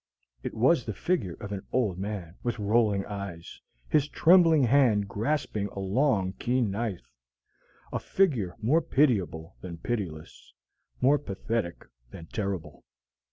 It 0.41 0.55
was 0.55 0.83
the 0.83 0.95
figure 0.95 1.35
of 1.39 1.51
an 1.51 1.61
old 1.71 1.99
man, 1.99 2.33
with 2.41 2.57
rolling 2.57 3.05
eyes, 3.05 3.61
his 3.87 4.07
trembling 4.09 4.63
hand 4.63 5.07
grasping 5.07 5.67
a 5.67 5.79
long, 5.79 6.33
keen 6.39 6.71
knife, 6.71 7.13
a 7.93 7.99
figure 7.99 8.55
more 8.59 8.81
pitiable 8.81 9.57
than 9.61 9.77
pitiless, 9.77 10.55
more 11.01 11.19
pathetic 11.19 11.85
than 12.09 12.25
terrible. 12.25 12.83